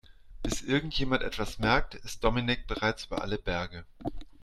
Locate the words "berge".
3.37-3.85